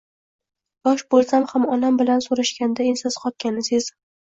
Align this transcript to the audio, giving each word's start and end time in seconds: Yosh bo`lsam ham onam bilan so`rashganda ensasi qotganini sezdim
Yosh 0.89 1.03
bo`lsam 1.15 1.45
ham 1.51 1.69
onam 1.77 2.01
bilan 2.03 2.25
so`rashganda 2.29 2.89
ensasi 2.91 3.25
qotganini 3.29 3.71
sezdim 3.71 3.97